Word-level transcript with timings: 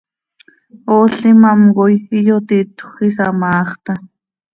Ool 0.95 1.11
imám 1.31 1.61
coi 1.77 1.95
iyotitjö, 2.19 2.87
isamaax 3.07 3.69
taa. 3.85 4.01